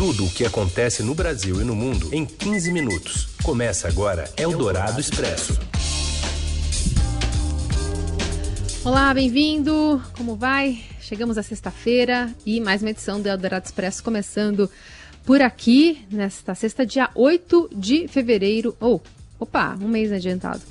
Tudo 0.00 0.24
o 0.24 0.30
que 0.30 0.46
acontece 0.46 1.02
no 1.02 1.14
Brasil 1.14 1.60
e 1.60 1.64
no 1.64 1.76
mundo 1.76 2.08
em 2.10 2.24
15 2.24 2.72
minutos. 2.72 3.28
Começa 3.42 3.86
agora 3.86 4.32
Eldorado 4.34 4.98
Expresso. 4.98 5.60
Olá, 8.82 9.12
bem-vindo. 9.12 10.02
Como 10.16 10.36
vai? 10.36 10.80
Chegamos 11.02 11.36
à 11.36 11.42
sexta-feira 11.42 12.34
e 12.46 12.62
mais 12.62 12.80
uma 12.80 12.88
edição 12.88 13.20
do 13.20 13.28
Eldorado 13.28 13.66
Expresso 13.66 14.02
começando 14.02 14.70
por 15.26 15.42
aqui, 15.42 16.02
nesta 16.10 16.54
sexta, 16.54 16.86
dia 16.86 17.10
8 17.14 17.68
de 17.70 18.08
fevereiro. 18.08 18.74
Ou, 18.80 19.02
oh, 19.38 19.42
opa, 19.44 19.76
um 19.82 19.88
mês 19.88 20.10
adiantado. 20.10 20.62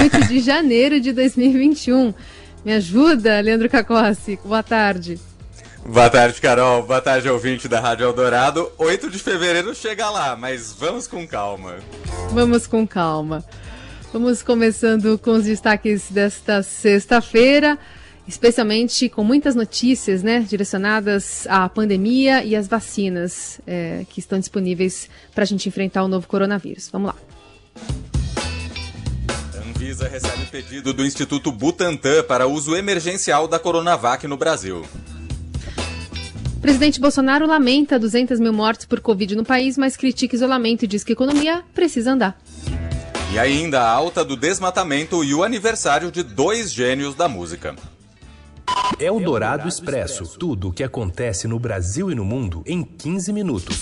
8 0.00 0.28
de 0.28 0.40
janeiro 0.40 0.98
de 0.98 1.12
2021. 1.12 2.14
Me 2.64 2.72
ajuda, 2.72 3.38
Leandro 3.38 3.68
Cacossi. 3.68 4.38
Boa 4.42 4.62
tarde. 4.62 5.20
Boa 5.84 6.08
tarde, 6.08 6.40
Carol. 6.40 6.84
Boa 6.84 7.00
tarde, 7.00 7.28
ouvinte 7.28 7.66
da 7.66 7.80
Rádio 7.80 8.04
Eldorado. 8.04 8.70
8 8.78 9.10
de 9.10 9.18
fevereiro 9.18 9.74
chega 9.74 10.08
lá, 10.10 10.36
mas 10.36 10.72
vamos 10.72 11.08
com 11.08 11.26
calma. 11.26 11.76
Vamos 12.30 12.66
com 12.68 12.86
calma. 12.86 13.44
Vamos 14.12 14.42
começando 14.42 15.18
com 15.18 15.32
os 15.32 15.44
destaques 15.44 16.04
desta 16.08 16.62
sexta-feira, 16.62 17.76
especialmente 18.28 19.08
com 19.08 19.24
muitas 19.24 19.56
notícias 19.56 20.22
né, 20.22 20.40
direcionadas 20.40 21.46
à 21.48 21.68
pandemia 21.68 22.44
e 22.44 22.54
às 22.54 22.68
vacinas 22.68 23.60
é, 23.66 24.04
que 24.08 24.20
estão 24.20 24.38
disponíveis 24.38 25.10
para 25.34 25.42
a 25.42 25.46
gente 25.46 25.68
enfrentar 25.68 26.04
o 26.04 26.08
novo 26.08 26.28
coronavírus. 26.28 26.88
Vamos 26.92 27.08
lá. 27.08 27.16
Anvisa 29.66 30.06
recebe 30.06 30.46
pedido 30.46 30.92
do 30.92 31.04
Instituto 31.04 31.50
Butantan 31.50 32.22
para 32.22 32.46
uso 32.46 32.76
emergencial 32.76 33.48
da 33.48 33.58
Coronavac 33.58 34.28
no 34.28 34.36
Brasil. 34.36 34.86
Presidente 36.62 37.00
Bolsonaro 37.00 37.44
lamenta 37.44 37.98
200 37.98 38.38
mil 38.38 38.52
mortes 38.52 38.86
por 38.86 39.00
Covid 39.00 39.34
no 39.34 39.44
país, 39.44 39.76
mas 39.76 39.96
critica 39.96 40.36
isolamento 40.36 40.84
e 40.84 40.86
diz 40.86 41.02
que 41.02 41.10
a 41.10 41.14
economia 41.14 41.64
precisa 41.74 42.12
andar. 42.12 42.40
E 43.32 43.38
ainda 43.38 43.80
a 43.80 43.90
alta 43.90 44.24
do 44.24 44.36
desmatamento 44.36 45.24
e 45.24 45.34
o 45.34 45.42
aniversário 45.42 46.12
de 46.12 46.22
dois 46.22 46.72
gênios 46.72 47.16
da 47.16 47.28
música. 47.28 47.74
É 48.96 49.10
o 49.10 49.18
Dourado 49.18 49.68
Expresso. 49.68 50.38
Tudo 50.38 50.68
o 50.68 50.72
que 50.72 50.84
acontece 50.84 51.48
no 51.48 51.58
Brasil 51.58 52.12
e 52.12 52.14
no 52.14 52.24
mundo 52.24 52.62
em 52.64 52.84
15 52.84 53.32
minutos. 53.32 53.80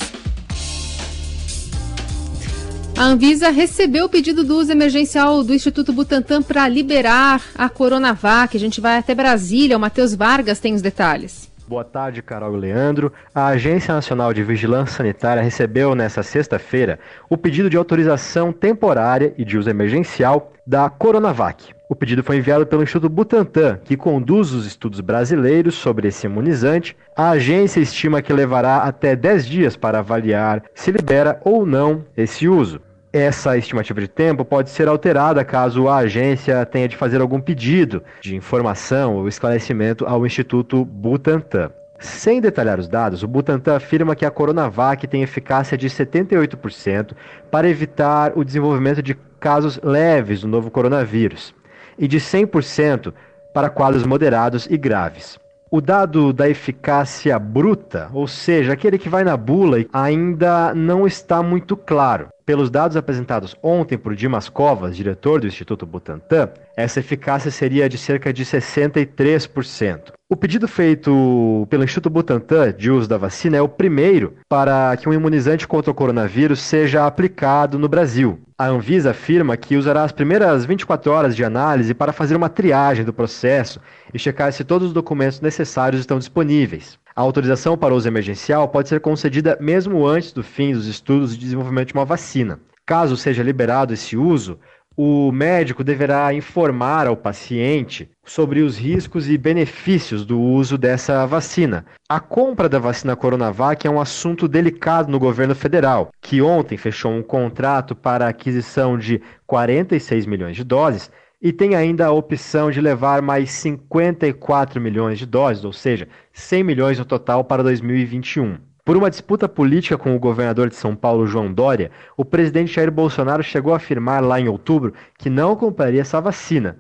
A 2.97 3.05
Anvisa 3.05 3.50
recebeu 3.50 4.06
o 4.06 4.09
pedido 4.09 4.42
do 4.42 4.56
uso 4.56 4.72
emergencial 4.72 5.44
do 5.44 5.53
Instituto 5.53 5.92
Butantan 5.92 6.42
para 6.42 6.67
liberar 6.67 7.42
a 7.55 7.69
Coronavac. 7.69 8.56
A 8.56 8.61
gente 8.61 8.81
vai 8.81 8.97
até 8.97 9.15
Brasília. 9.15 9.77
O 9.77 9.81
Matheus 9.81 10.15
Vargas 10.15 10.61
tem 10.61 10.75
os 10.75 10.81
detalhes. 10.83 11.39
Boa 11.70 11.84
tarde, 11.84 12.20
Carol 12.20 12.56
e 12.56 12.58
Leandro. 12.58 13.12
A 13.32 13.46
Agência 13.46 13.94
Nacional 13.94 14.34
de 14.34 14.42
Vigilância 14.42 14.96
Sanitária 14.96 15.40
recebeu 15.40 15.94
nesta 15.94 16.20
sexta-feira 16.20 16.98
o 17.28 17.36
pedido 17.36 17.70
de 17.70 17.76
autorização 17.76 18.52
temporária 18.52 19.32
e 19.38 19.44
de 19.44 19.56
uso 19.56 19.70
emergencial 19.70 20.52
da 20.66 20.91
Coronavac. 20.91 21.72
O 21.88 21.94
pedido 21.94 22.24
foi 22.24 22.38
enviado 22.38 22.66
pelo 22.66 22.82
Instituto 22.82 23.08
Butantan, 23.08 23.78
que 23.84 23.96
conduz 23.96 24.52
os 24.52 24.66
estudos 24.66 24.98
brasileiros 24.98 25.76
sobre 25.76 26.08
esse 26.08 26.26
imunizante. 26.26 26.96
A 27.16 27.30
agência 27.30 27.78
estima 27.78 28.20
que 28.20 28.32
levará 28.32 28.78
até 28.78 29.14
10 29.14 29.46
dias 29.46 29.76
para 29.76 30.00
avaliar 30.00 30.64
se 30.74 30.91
libera 30.91 31.41
ou 31.44 31.64
não 31.64 32.04
esse 32.16 32.48
uso. 32.48 32.80
Essa 33.12 33.58
estimativa 33.58 34.00
de 34.00 34.06
tempo 34.06 34.44
pode 34.44 34.70
ser 34.70 34.86
alterada 34.86 35.44
caso 35.44 35.89
a 35.89 35.97
agência 35.97 36.64
tenha 36.64 36.86
de 36.86 36.97
fazer 36.97 37.20
algum 37.20 37.41
pedido 37.41 38.05
de 38.20 38.36
informação 38.36 39.16
ou 39.16 39.27
esclarecimento 39.27 40.06
ao 40.06 40.25
Instituto 40.25 40.84
Butantan. 40.84 41.72
Sem 41.98 42.41
detalhar 42.41 42.78
os 42.78 42.86
dados, 42.86 43.25
o 43.25 43.28
Butantan 43.28 43.75
afirma 43.75 44.14
que 44.14 44.25
a 44.25 44.31
Coronavac 44.31 45.08
tem 45.08 45.25
eficácia 45.25 45.77
de 45.77 45.88
78% 45.88 47.12
para 47.50 47.69
evitar 47.69 48.33
o 48.36 48.44
desenvolvimento 48.44 49.03
de 49.03 49.16
casos 49.41 49.81
leves 49.83 50.42
do 50.42 50.48
novo 50.48 50.70
coronavírus 50.70 51.53
e 51.98 52.06
de 52.06 52.19
100% 52.19 53.12
para 53.53 53.69
quadros 53.69 54.06
moderados 54.06 54.69
e 54.71 54.77
graves. 54.77 55.37
O 55.69 55.81
dado 55.81 56.32
da 56.32 56.48
eficácia 56.48 57.38
bruta, 57.38 58.09
ou 58.12 58.27
seja, 58.27 58.72
aquele 58.72 58.98
que 58.98 59.09
vai 59.09 59.25
na 59.25 59.37
bula, 59.37 59.84
ainda 59.92 60.75
não 60.75 61.06
está 61.06 61.42
muito 61.42 61.77
claro. 61.77 62.28
Pelos 62.50 62.69
dados 62.69 62.97
apresentados 62.97 63.55
ontem 63.62 63.97
por 63.97 64.16
Dimas 64.16 64.49
Covas, 64.49 64.97
diretor 64.97 65.41
do 65.41 65.47
Instituto 65.47 65.87
Butantan, 65.87 66.49
essa 66.77 66.99
eficácia 66.99 67.49
seria 67.49 67.88
de 67.88 67.97
cerca 67.97 68.33
de 68.33 68.44
63%. 68.44 70.11
O 70.28 70.34
pedido 70.37 70.66
feito 70.66 71.65
pelo 71.71 71.84
Instituto 71.84 72.12
Butantan 72.12 72.72
de 72.72 72.91
uso 72.91 73.09
da 73.09 73.16
vacina 73.16 73.56
é 73.56 73.62
o 73.62 73.69
primeiro 73.69 74.34
para 74.49 74.97
que 74.97 75.09
um 75.09 75.15
imunizante 75.15 75.69
contra 75.69 75.93
o 75.93 75.94
coronavírus 75.94 76.60
seja 76.60 77.06
aplicado 77.06 77.78
no 77.78 77.89
Brasil. 77.89 78.41
A 78.59 78.66
Anvisa 78.66 79.12
afirma 79.12 79.56
que 79.56 79.77
usará 79.77 80.03
as 80.03 80.10
primeiras 80.10 80.65
24 80.65 81.12
horas 81.12 81.37
de 81.37 81.44
análise 81.44 81.94
para 81.94 82.12
fazer 82.12 82.34
uma 82.34 82.49
triagem 82.49 83.05
do 83.05 83.12
processo 83.12 83.81
e 84.12 84.19
checar 84.19 84.53
se 84.53 84.65
todos 84.65 84.89
os 84.89 84.93
documentos 84.93 85.41
necessários 85.41 86.00
estão 86.00 86.19
disponíveis. 86.19 86.99
A 87.20 87.22
autorização 87.22 87.76
para 87.76 87.94
uso 87.94 88.08
emergencial 88.08 88.66
pode 88.66 88.88
ser 88.88 88.98
concedida 88.98 89.54
mesmo 89.60 90.06
antes 90.06 90.32
do 90.32 90.42
fim 90.42 90.72
dos 90.72 90.86
estudos 90.86 91.34
de 91.34 91.38
desenvolvimento 91.44 91.88
de 91.88 91.92
uma 91.92 92.06
vacina. 92.06 92.58
Caso 92.86 93.14
seja 93.14 93.42
liberado 93.42 93.92
esse 93.92 94.16
uso, 94.16 94.58
o 94.97 95.30
médico 95.30 95.84
deverá 95.84 96.32
informar 96.32 97.06
ao 97.06 97.14
paciente 97.14 98.10
sobre 98.25 98.62
os 98.62 98.78
riscos 98.78 99.28
e 99.28 99.36
benefícios 99.36 100.25
do 100.25 100.41
uso 100.41 100.78
dessa 100.78 101.26
vacina. 101.26 101.84
A 102.09 102.20
compra 102.20 102.70
da 102.70 102.78
vacina 102.78 103.14
Coronavac 103.14 103.86
é 103.86 103.91
um 103.91 104.00
assunto 104.00 104.48
delicado 104.48 105.12
no 105.12 105.19
governo 105.19 105.54
federal, 105.54 106.09
que 106.22 106.41
ontem 106.41 106.78
fechou 106.78 107.12
um 107.12 107.22
contrato 107.22 107.94
para 107.94 108.25
a 108.25 108.30
aquisição 108.30 108.97
de 108.97 109.20
46 109.47 110.25
milhões 110.25 110.56
de 110.56 110.64
doses 110.64 111.10
e 111.41 111.53
tem 111.53 111.75
ainda 111.75 112.06
a 112.06 112.12
opção 112.12 112.71
de 112.71 112.81
levar 112.81 113.23
mais 113.23 113.51
54 113.51 114.81
milhões 114.81 115.19
de 115.19 115.27
doses, 115.27 115.65
ou 115.65 115.73
seja, 115.73 116.06
100 116.33 116.65
milhões 116.65 116.99
no 116.99 117.05
total 117.05 117.43
para 117.45 117.62
2021. 117.62 118.59
Por 118.84 118.97
uma 118.97 119.11
disputa 119.11 119.49
política 119.49 119.97
com 119.97 120.15
o 120.15 120.19
governador 120.19 120.69
de 120.69 120.75
São 120.75 120.97
Paulo, 120.97 121.27
João 121.27 121.53
Dória, 121.53 121.91
o 122.17 122.25
presidente 122.25 122.73
Jair 122.73 122.91
Bolsonaro 122.91 123.43
chegou 123.43 123.73
a 123.73 123.77
afirmar 123.77 124.23
lá 124.23 124.41
em 124.41 124.49
outubro 124.49 124.93
que 125.19 125.31
não 125.31 125.55
compraria 125.56 126.01
essa 126.01 126.21
vacina. 126.21 126.78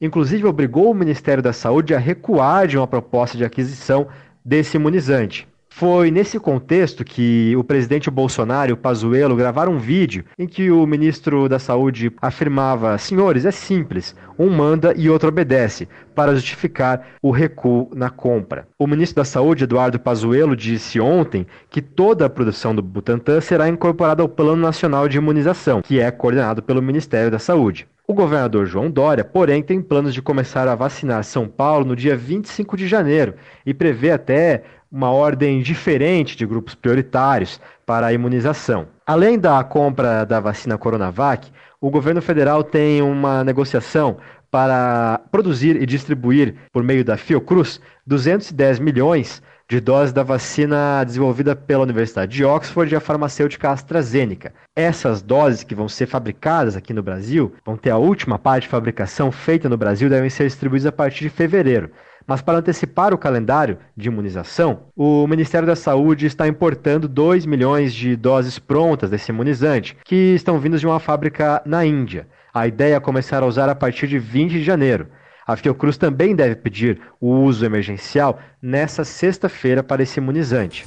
Inclusive, 0.00 0.46
obrigou 0.46 0.90
o 0.90 0.94
Ministério 0.94 1.42
da 1.42 1.52
Saúde 1.52 1.94
a 1.94 1.98
recuar 1.98 2.66
de 2.66 2.76
uma 2.76 2.86
proposta 2.86 3.38
de 3.38 3.44
aquisição 3.44 4.08
desse 4.44 4.76
imunizante. 4.76 5.46
Foi 5.74 6.10
nesse 6.10 6.38
contexto 6.38 7.02
que 7.02 7.56
o 7.56 7.64
presidente 7.64 8.10
Bolsonaro 8.10 8.70
e 8.70 8.72
o 8.72 8.76
Pazuello 8.76 9.34
gravaram 9.34 9.72
um 9.72 9.78
vídeo 9.78 10.24
em 10.38 10.46
que 10.46 10.70
o 10.70 10.86
ministro 10.86 11.48
da 11.48 11.58
Saúde 11.58 12.12
afirmava: 12.20 12.96
"Senhores, 12.98 13.46
é 13.46 13.50
simples, 13.50 14.14
um 14.38 14.50
manda 14.50 14.92
e 14.96 15.08
outro 15.08 15.30
obedece", 15.30 15.88
para 16.14 16.34
justificar 16.34 17.04
o 17.22 17.30
recuo 17.30 17.90
na 17.94 18.10
compra. 18.10 18.68
O 18.78 18.86
ministro 18.86 19.16
da 19.16 19.24
Saúde, 19.24 19.64
Eduardo 19.64 19.98
Pazuello, 19.98 20.54
disse 20.54 21.00
ontem 21.00 21.46
que 21.70 21.80
toda 21.80 22.26
a 22.26 22.30
produção 22.30 22.74
do 22.74 22.82
Butantan 22.82 23.40
será 23.40 23.68
incorporada 23.68 24.22
ao 24.22 24.28
Plano 24.28 24.62
Nacional 24.62 25.08
de 25.08 25.16
Imunização, 25.16 25.80
que 25.82 25.98
é 25.98 26.10
coordenado 26.10 26.62
pelo 26.62 26.82
Ministério 26.82 27.30
da 27.30 27.38
Saúde. 27.38 27.88
O 28.06 28.14
governador 28.14 28.66
João 28.66 28.90
Dória, 28.90 29.24
porém, 29.24 29.62
tem 29.62 29.80
planos 29.80 30.12
de 30.12 30.20
começar 30.20 30.68
a 30.68 30.74
vacinar 30.74 31.24
São 31.24 31.48
Paulo 31.48 31.86
no 31.86 31.96
dia 31.96 32.14
25 32.14 32.76
de 32.76 32.86
janeiro 32.86 33.34
e 33.64 33.72
prevê 33.72 34.10
até 34.10 34.64
uma 34.92 35.10
ordem 35.10 35.62
diferente 35.62 36.36
de 36.36 36.44
grupos 36.44 36.74
prioritários 36.74 37.58
para 37.86 38.08
a 38.08 38.12
imunização. 38.12 38.86
Além 39.06 39.38
da 39.38 39.64
compra 39.64 40.24
da 40.24 40.38
vacina 40.38 40.76
Coronavac, 40.76 41.50
o 41.80 41.90
governo 41.90 42.20
federal 42.20 42.62
tem 42.62 43.00
uma 43.00 43.42
negociação 43.42 44.18
para 44.50 45.18
produzir 45.30 45.80
e 45.80 45.86
distribuir, 45.86 46.54
por 46.70 46.82
meio 46.82 47.02
da 47.02 47.16
Fiocruz, 47.16 47.80
210 48.06 48.78
milhões 48.78 49.42
de 49.66 49.80
doses 49.80 50.12
da 50.12 50.22
vacina 50.22 51.02
desenvolvida 51.02 51.56
pela 51.56 51.84
Universidade 51.84 52.30
de 52.30 52.44
Oxford 52.44 52.92
e 52.92 52.96
a 52.96 53.00
farmacêutica 53.00 53.70
AstraZeneca. 53.70 54.52
Essas 54.76 55.22
doses 55.22 55.64
que 55.64 55.74
vão 55.74 55.88
ser 55.88 56.06
fabricadas 56.06 56.76
aqui 56.76 56.92
no 56.92 57.02
Brasil, 57.02 57.54
vão 57.64 57.78
ter 57.78 57.88
a 57.88 57.96
última 57.96 58.38
parte 58.38 58.64
de 58.64 58.68
fabricação 58.68 59.32
feita 59.32 59.70
no 59.70 59.78
Brasil, 59.78 60.10
devem 60.10 60.28
ser 60.28 60.44
distribuídas 60.44 60.86
a 60.86 60.92
partir 60.92 61.24
de 61.24 61.30
fevereiro. 61.30 61.90
Mas 62.26 62.42
para 62.42 62.58
antecipar 62.58 63.12
o 63.12 63.18
calendário 63.18 63.78
de 63.96 64.08
imunização, 64.08 64.84
o 64.96 65.26
Ministério 65.26 65.66
da 65.66 65.76
Saúde 65.76 66.26
está 66.26 66.46
importando 66.46 67.08
2 67.08 67.46
milhões 67.46 67.92
de 67.92 68.16
doses 68.16 68.58
prontas 68.58 69.10
desse 69.10 69.30
imunizante, 69.30 69.96
que 70.04 70.34
estão 70.34 70.58
vindas 70.58 70.80
de 70.80 70.86
uma 70.86 71.00
fábrica 71.00 71.62
na 71.64 71.84
Índia. 71.84 72.26
A 72.52 72.66
ideia 72.66 72.96
é 72.96 73.00
começar 73.00 73.42
a 73.42 73.46
usar 73.46 73.68
a 73.68 73.74
partir 73.74 74.06
de 74.06 74.18
20 74.18 74.52
de 74.52 74.62
janeiro. 74.62 75.08
A 75.46 75.56
Fiocruz 75.56 75.96
também 75.96 76.36
deve 76.36 76.54
pedir 76.54 77.00
o 77.20 77.28
uso 77.28 77.64
emergencial 77.64 78.38
nessa 78.60 79.04
sexta-feira 79.04 79.82
para 79.82 80.02
esse 80.02 80.20
imunizante. 80.20 80.86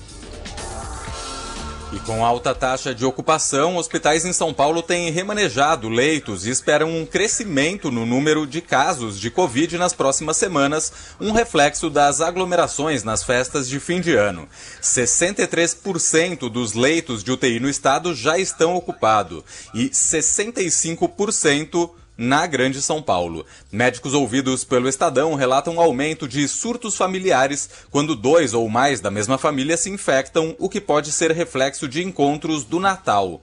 E 1.93 1.99
com 1.99 2.25
alta 2.25 2.55
taxa 2.55 2.95
de 2.95 3.05
ocupação, 3.05 3.77
hospitais 3.77 4.25
em 4.25 4.33
São 4.33 4.53
Paulo 4.53 4.81
têm 4.81 5.11
remanejado 5.11 5.87
leitos 5.87 6.45
e 6.45 6.49
esperam 6.49 6.89
um 6.89 7.05
crescimento 7.05 7.91
no 7.91 8.05
número 8.05 8.47
de 8.47 8.59
casos 8.59 9.19
de 9.19 9.29
Covid 9.29 9.77
nas 9.77 9.93
próximas 9.93 10.35
semanas, 10.35 10.91
um 11.21 11.31
reflexo 11.31 11.89
das 11.89 12.21
aglomerações 12.21 13.03
nas 13.03 13.23
festas 13.23 13.69
de 13.69 13.79
fim 13.79 14.01
de 14.01 14.15
ano. 14.15 14.49
63% 14.81 16.49
dos 16.49 16.73
leitos 16.73 17.23
de 17.23 17.31
UTI 17.31 17.59
no 17.59 17.69
estado 17.69 18.15
já 18.15 18.37
estão 18.37 18.75
ocupados 18.75 19.43
e 19.73 19.89
65% 19.89 21.91
na 22.17 22.45
Grande 22.47 22.81
São 22.81 23.01
Paulo. 23.01 23.45
Médicos 23.71 24.13
ouvidos 24.13 24.63
pelo 24.63 24.87
Estadão 24.87 25.35
relatam 25.35 25.79
aumento 25.79 26.27
de 26.27 26.47
surtos 26.47 26.95
familiares 26.95 27.69
quando 27.91 28.15
dois 28.15 28.53
ou 28.53 28.67
mais 28.69 29.01
da 29.01 29.11
mesma 29.11 29.37
família 29.37 29.77
se 29.77 29.89
infectam, 29.89 30.55
o 30.59 30.69
que 30.69 30.81
pode 30.81 31.11
ser 31.11 31.31
reflexo 31.31 31.87
de 31.87 32.03
encontros 32.03 32.63
do 32.63 32.79
Natal. 32.79 33.41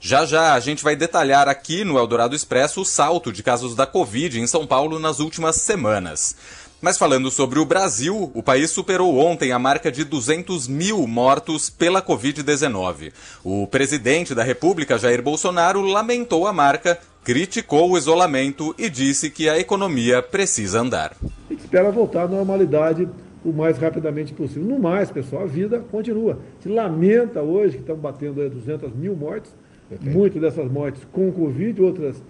Já 0.00 0.26
já 0.26 0.52
a 0.52 0.60
gente 0.60 0.84
vai 0.84 0.94
detalhar 0.94 1.48
aqui 1.48 1.82
no 1.82 1.96
Eldorado 1.96 2.36
Expresso 2.36 2.82
o 2.82 2.84
salto 2.84 3.32
de 3.32 3.42
casos 3.42 3.74
da 3.74 3.86
Covid 3.86 4.38
em 4.38 4.46
São 4.46 4.66
Paulo 4.66 4.98
nas 4.98 5.18
últimas 5.18 5.56
semanas. 5.56 6.36
Mas 6.84 6.98
falando 6.98 7.30
sobre 7.30 7.58
o 7.58 7.64
Brasil, 7.64 8.30
o 8.34 8.42
país 8.42 8.70
superou 8.70 9.16
ontem 9.16 9.52
a 9.52 9.58
marca 9.58 9.90
de 9.90 10.04
200 10.04 10.68
mil 10.68 11.06
mortos 11.06 11.70
pela 11.70 12.02
Covid-19. 12.02 13.10
O 13.42 13.66
presidente 13.66 14.34
da 14.34 14.42
República, 14.42 14.98
Jair 14.98 15.22
Bolsonaro, 15.22 15.80
lamentou 15.80 16.46
a 16.46 16.52
marca 16.52 17.00
criticou 17.24 17.90
o 17.90 17.96
isolamento 17.96 18.74
e 18.78 18.90
disse 18.90 19.30
que 19.30 19.48
a 19.48 19.58
economia 19.58 20.22
precisa 20.22 20.80
andar. 20.80 21.16
A 21.22 21.52
gente 21.52 21.60
espera 21.60 21.90
voltar 21.90 22.24
à 22.24 22.28
normalidade 22.28 23.08
o 23.42 23.52
mais 23.52 23.78
rapidamente 23.78 24.34
possível. 24.34 24.64
No 24.64 24.78
mais, 24.78 25.10
pessoal, 25.10 25.42
a 25.42 25.46
vida 25.46 25.80
continua. 25.90 26.38
Se 26.60 26.68
lamenta 26.68 27.42
hoje 27.42 27.76
que 27.76 27.80
estamos 27.80 28.02
batendo 28.02 28.48
200 28.48 28.94
mil 28.94 29.16
mortes, 29.16 29.54
muitas 30.00 30.40
dessas 30.40 30.70
mortes 30.70 31.02
com 31.12 31.32
Covid, 31.32 31.80
outras 31.82 32.22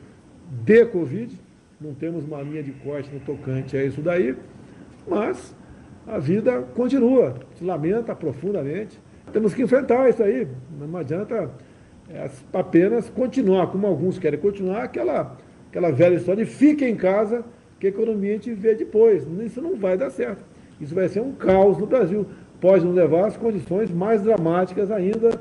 de 0.64 0.86
Covid. 0.86 1.38
Não 1.80 1.92
temos 1.92 2.24
uma 2.24 2.40
linha 2.40 2.62
de 2.62 2.70
corte 2.70 3.10
no 3.12 3.20
tocante 3.20 3.76
a 3.76 3.84
isso 3.84 4.00
daí, 4.00 4.36
mas 5.08 5.54
a 6.06 6.18
vida 6.18 6.62
continua. 6.74 7.34
Se 7.58 7.64
lamenta 7.64 8.14
profundamente. 8.14 8.98
Temos 9.32 9.54
que 9.54 9.62
enfrentar 9.62 10.08
isso 10.08 10.22
aí. 10.22 10.46
Não 10.78 10.96
adianta 10.98 11.50
apenas 12.52 13.08
continuar, 13.08 13.68
como 13.68 13.86
alguns 13.86 14.18
querem 14.18 14.38
continuar, 14.38 14.84
aquela, 14.84 15.36
aquela 15.68 15.90
velha 15.90 16.16
história 16.16 16.44
de 16.44 16.50
fique 16.50 16.84
em 16.84 16.96
casa, 16.96 17.44
que 17.78 17.86
a 17.86 17.90
economia 17.90 18.30
a 18.30 18.34
gente 18.34 18.52
vê 18.52 18.74
depois. 18.74 19.26
Isso 19.44 19.60
não 19.60 19.76
vai 19.76 19.96
dar 19.96 20.10
certo. 20.10 20.44
Isso 20.80 20.94
vai 20.94 21.08
ser 21.08 21.20
um 21.20 21.32
caos 21.32 21.78
no 21.78 21.86
Brasil. 21.86 22.26
Pode 22.60 22.84
nos 22.84 22.94
levar 22.94 23.26
às 23.26 23.36
condições 23.36 23.90
mais 23.90 24.22
dramáticas 24.22 24.90
ainda 24.90 25.40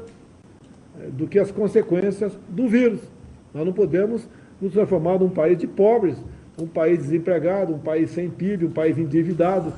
é, 0.99 1.09
do 1.09 1.27
que 1.27 1.39
as 1.39 1.51
consequências 1.51 2.37
do 2.49 2.67
vírus. 2.67 2.99
Nós 3.53 3.65
não 3.65 3.73
podemos 3.73 4.27
nos 4.59 4.73
transformar 4.73 5.19
num 5.19 5.29
país 5.29 5.57
de 5.57 5.67
pobres, 5.67 6.17
um 6.59 6.67
país 6.67 6.99
desempregado, 6.99 7.73
um 7.73 7.79
país 7.79 8.11
sem 8.11 8.29
PIB, 8.29 8.65
um 8.65 8.71
país 8.71 8.97
endividado. 8.97 9.73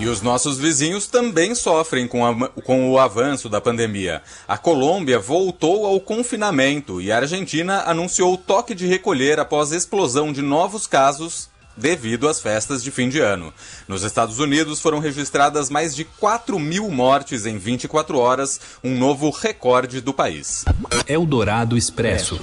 E 0.00 0.06
os 0.06 0.22
nossos 0.22 0.58
vizinhos 0.58 1.08
também 1.08 1.56
sofrem 1.56 2.06
com, 2.06 2.24
a, 2.24 2.48
com, 2.48 2.88
o 2.88 2.98
avanço 3.00 3.48
da 3.48 3.60
pandemia. 3.60 4.22
A 4.46 4.56
Colômbia 4.56 5.18
voltou 5.18 5.84
ao 5.84 5.98
confinamento 5.98 7.00
e 7.00 7.10
a 7.10 7.16
Argentina 7.16 7.82
anunciou 7.84 8.38
toque 8.38 8.76
de 8.76 8.86
recolher 8.86 9.40
após 9.40 9.72
a 9.72 9.76
explosão 9.76 10.32
de 10.32 10.40
novos 10.40 10.86
casos 10.86 11.48
devido 11.76 12.28
às 12.28 12.40
festas 12.40 12.82
de 12.82 12.92
fim 12.92 13.08
de 13.08 13.18
ano. 13.18 13.52
Nos 13.88 14.04
Estados 14.04 14.38
Unidos 14.38 14.80
foram 14.80 15.00
registradas 15.00 15.68
mais 15.68 15.96
de 15.96 16.04
4 16.04 16.58
mil 16.60 16.88
mortes 16.90 17.44
em 17.44 17.58
24 17.58 18.18
horas, 18.18 18.60
um 18.84 18.96
novo 18.96 19.30
recorde 19.30 20.00
do 20.00 20.14
país. 20.14 20.64
Eldorado 21.08 21.76
Expresso. 21.76 22.40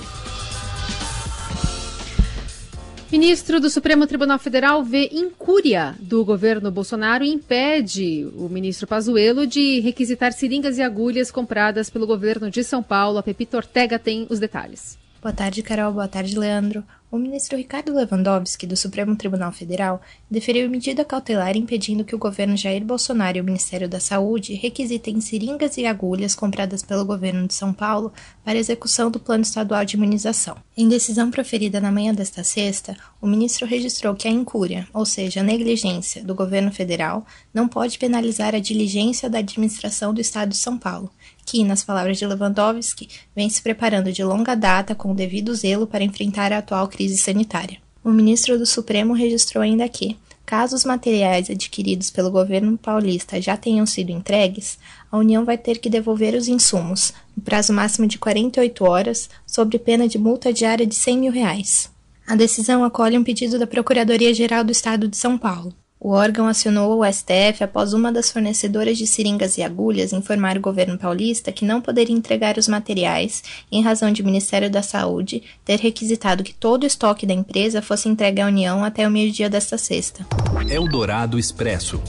Ministro 3.17 3.61
do 3.61 3.69
Supremo 3.69 4.05
Tribunal 4.05 4.37
Federal 4.37 4.83
vê 4.83 5.09
incúria 5.13 5.95
do 6.01 6.25
governo 6.25 6.69
Bolsonaro 6.69 7.23
e 7.23 7.31
impede 7.31 8.29
o 8.35 8.49
ministro 8.49 8.85
Pazuello 8.85 9.47
de 9.47 9.79
requisitar 9.79 10.33
seringas 10.33 10.77
e 10.77 10.81
agulhas 10.81 11.31
compradas 11.31 11.89
pelo 11.89 12.05
governo 12.05 12.51
de 12.51 12.61
São 12.61 12.83
Paulo. 12.83 13.17
A 13.17 13.23
Pepita 13.23 13.55
Ortega 13.55 13.97
tem 13.97 14.27
os 14.29 14.37
detalhes. 14.37 14.97
Boa 15.21 15.31
tarde, 15.31 15.63
Carol. 15.63 15.93
Boa 15.93 16.09
tarde, 16.09 16.37
Leandro. 16.37 16.83
O 17.11 17.17
ministro 17.19 17.55
Ricardo 17.55 17.93
Lewandowski, 17.93 18.65
do 18.65 18.75
Supremo 18.75 19.15
Tribunal 19.15 19.51
Federal, 19.51 20.01
deferiu 20.29 20.67
medida 20.69 21.05
cautelar 21.05 21.55
impedindo 21.55 22.03
que 22.03 22.15
o 22.15 22.17
governo 22.19 22.57
Jair 22.57 22.83
Bolsonaro 22.83 23.37
e 23.37 23.41
o 23.41 23.43
Ministério 23.43 23.87
da 23.87 23.99
Saúde 23.99 24.55
requisitem 24.55 25.21
seringas 25.21 25.77
e 25.77 25.85
agulhas 25.85 26.33
compradas 26.33 26.81
pelo 26.81 27.05
governo 27.05 27.47
de 27.47 27.53
São 27.53 27.71
Paulo 27.71 28.11
para 28.43 28.57
execução 28.57 29.11
do 29.11 29.19
Plano 29.19 29.43
Estadual 29.43 29.85
de 29.85 29.95
Imunização. 29.95 30.57
Em 30.75 30.89
decisão 30.89 31.29
proferida 31.29 31.79
na 31.79 31.91
manhã 31.91 32.13
desta 32.13 32.43
sexta, 32.43 32.97
o 33.21 33.27
ministro 33.27 33.67
registrou 33.67 34.15
que 34.15 34.27
a 34.27 34.31
incúria, 34.31 34.87
ou 34.91 35.05
seja, 35.05 35.41
a 35.41 35.43
negligência, 35.43 36.23
do 36.23 36.33
governo 36.33 36.71
federal 36.71 37.25
não 37.53 37.67
pode 37.67 37.99
penalizar 37.99 38.55
a 38.55 38.59
diligência 38.59 39.29
da 39.29 39.37
administração 39.37 40.11
do 40.11 40.19
Estado 40.19 40.49
de 40.49 40.57
São 40.57 40.77
Paulo 40.77 41.11
que, 41.45 41.63
nas 41.63 41.83
palavras 41.83 42.17
de 42.17 42.25
Lewandowski, 42.25 43.07
vem 43.35 43.49
se 43.49 43.61
preparando 43.61 44.11
de 44.11 44.23
longa 44.23 44.55
data 44.55 44.95
com 44.95 45.11
o 45.11 45.15
devido 45.15 45.53
zelo 45.53 45.85
para 45.85 46.03
enfrentar 46.03 46.51
a 46.51 46.57
atual 46.57 46.87
crise 46.95 47.17
sanitária. 47.17 47.77
O 48.01 48.09
ministro 48.09 48.57
do 48.57 48.65
Supremo 48.65 49.13
registrou 49.13 49.61
ainda 49.61 49.89
que, 49.89 50.15
caso 50.45 50.75
os 50.77 50.85
materiais 50.85 51.49
adquiridos 51.49 52.09
pelo 52.09 52.31
governo 52.31 52.77
paulista 52.77 53.41
já 53.41 53.57
tenham 53.57 53.85
sido 53.85 54.11
entregues, 54.11 54.79
a 55.11 55.17
União 55.17 55.43
vai 55.43 55.57
ter 55.57 55.79
que 55.79 55.89
devolver 55.89 56.33
os 56.33 56.47
insumos, 56.47 57.11
no 57.35 57.43
prazo 57.43 57.73
máximo 57.73 58.07
de 58.07 58.17
48 58.17 58.85
horas, 58.85 59.29
sob 59.45 59.77
pena 59.77 60.07
de 60.07 60.17
multa 60.17 60.53
diária 60.53 60.85
de 60.85 60.95
100 60.95 61.17
mil 61.17 61.31
reais. 61.33 61.91
A 62.25 62.35
decisão 62.35 62.83
acolhe 62.85 63.17
um 63.17 63.23
pedido 63.23 63.59
da 63.59 63.67
Procuradoria-Geral 63.67 64.63
do 64.63 64.71
Estado 64.71 65.09
de 65.09 65.17
São 65.17 65.37
Paulo. 65.37 65.73
O 66.05 66.11
órgão 66.11 66.45
acionou 66.45 66.99
o 66.99 67.03
STF 67.03 67.63
após 67.63 67.91
uma 67.91 68.11
das 68.11 68.29
fornecedoras 68.29 68.95
de 68.95 69.07
seringas 69.07 69.57
e 69.57 69.63
agulhas 69.63 70.13
informar 70.13 70.55
o 70.55 70.61
governo 70.61 70.99
paulista 70.99 71.51
que 71.51 71.65
não 71.65 71.81
poderia 71.81 72.15
entregar 72.15 72.59
os 72.59 72.67
materiais 72.67 73.43
em 73.71 73.81
razão 73.81 74.11
de 74.11 74.21
o 74.21 74.25
Ministério 74.25 74.69
da 74.69 74.83
Saúde 74.83 75.41
ter 75.65 75.79
requisitado 75.79 76.43
que 76.43 76.53
todo 76.53 76.83
o 76.83 76.85
estoque 76.85 77.25
da 77.25 77.33
empresa 77.33 77.81
fosse 77.81 78.07
entregue 78.07 78.39
à 78.39 78.45
União 78.45 78.83
até 78.83 79.07
o 79.07 79.09
meio-dia 79.09 79.49
desta 79.49 79.79
sexta. 79.79 80.23
Eldorado 80.69 81.39
Expresso. 81.39 81.99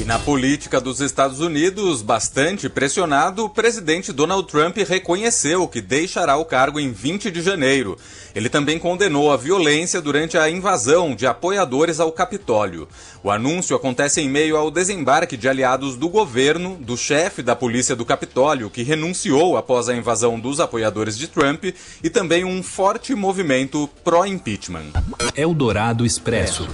E 0.00 0.04
na 0.04 0.18
política 0.18 0.80
dos 0.80 0.98
Estados 0.98 1.40
Unidos, 1.40 2.00
bastante 2.00 2.70
pressionado, 2.70 3.44
o 3.44 3.50
presidente 3.50 4.14
Donald 4.14 4.48
Trump 4.48 4.78
reconheceu 4.78 5.68
que 5.68 5.82
deixará 5.82 6.38
o 6.38 6.44
cargo 6.46 6.80
em 6.80 6.90
20 6.90 7.30
de 7.30 7.42
janeiro. 7.42 7.98
Ele 8.34 8.48
também 8.48 8.78
condenou 8.78 9.30
a 9.30 9.36
violência 9.36 10.00
durante 10.00 10.38
a 10.38 10.48
invasão 10.48 11.14
de 11.14 11.26
apoiadores 11.26 12.00
ao 12.00 12.10
Capitólio. 12.12 12.88
O 13.22 13.30
anúncio 13.30 13.76
acontece 13.76 14.22
em 14.22 14.28
meio 14.30 14.56
ao 14.56 14.70
desembarque 14.70 15.36
de 15.36 15.46
aliados 15.46 15.96
do 15.96 16.08
governo, 16.08 16.78
do 16.80 16.96
chefe 16.96 17.42
da 17.42 17.54
polícia 17.54 17.94
do 17.94 18.06
Capitólio, 18.06 18.70
que 18.70 18.82
renunciou 18.82 19.58
após 19.58 19.90
a 19.90 19.94
invasão 19.94 20.40
dos 20.40 20.60
apoiadores 20.60 21.18
de 21.18 21.28
Trump, 21.28 21.64
e 22.02 22.08
também 22.08 22.42
um 22.42 22.62
forte 22.62 23.14
movimento 23.14 23.86
pró-impeachment. 24.02 24.92
Eldorado 25.36 26.06
Expresso. 26.06 26.66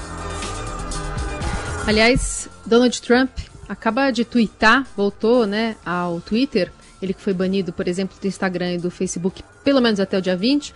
Aliás, 1.86 2.48
Donald 2.66 3.00
Trump 3.00 3.30
acaba 3.68 4.10
de 4.10 4.24
twittar, 4.24 4.84
voltou 4.96 5.46
né, 5.46 5.76
ao 5.86 6.20
Twitter, 6.20 6.72
ele 7.00 7.14
que 7.14 7.20
foi 7.20 7.32
banido, 7.32 7.72
por 7.72 7.86
exemplo, 7.86 8.16
do 8.20 8.26
Instagram 8.26 8.72
e 8.72 8.78
do 8.78 8.90
Facebook, 8.90 9.40
pelo 9.62 9.80
menos 9.80 10.00
até 10.00 10.18
o 10.18 10.20
dia 10.20 10.36
20. 10.36 10.74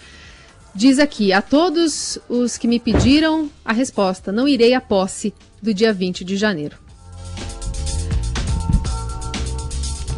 Diz 0.73 1.01
aqui: 1.01 1.33
a 1.33 1.43
todos 1.43 2.17
os 2.29 2.57
que 2.57 2.69
me 2.69 2.79
pediram 2.79 3.51
a 3.65 3.73
resposta, 3.73 4.31
não 4.31 4.47
irei 4.47 4.73
à 4.73 4.81
posse 4.81 5.35
do 5.61 5.75
dia 5.75 5.93
20 5.93 6.25
de 6.25 6.37
janeiro. 6.37 6.77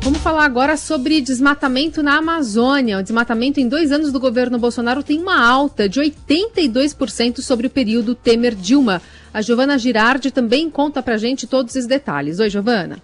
Vamos 0.02 0.18
falar 0.18 0.44
agora 0.44 0.76
sobre 0.76 1.22
desmatamento 1.22 2.02
na 2.02 2.18
Amazônia. 2.18 2.98
O 2.98 3.02
desmatamento 3.02 3.60
em 3.60 3.68
dois 3.68 3.92
anos 3.92 4.12
do 4.12 4.20
governo 4.20 4.58
Bolsonaro 4.58 5.02
tem 5.02 5.18
uma 5.18 5.42
alta 5.42 5.88
de 5.88 6.00
82% 6.00 7.40
sobre 7.40 7.68
o 7.68 7.70
período 7.70 8.14
Temer-Dilma. 8.14 9.00
A 9.34 9.40
Giovana 9.40 9.78
Girardi 9.78 10.30
também 10.30 10.68
conta 10.68 11.02
pra 11.02 11.16
gente 11.16 11.46
todos 11.46 11.74
os 11.74 11.86
detalhes. 11.86 12.38
Oi, 12.38 12.50
Giovana. 12.50 12.98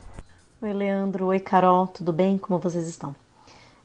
Oi, 0.61 0.73
Leandro. 0.75 1.27
Oi, 1.29 1.41
Carol. 1.41 1.87
Tudo 1.87 2.13
bem? 2.13 2.37
Como 2.37 2.59
vocês 2.59 2.87
estão? 2.87 3.17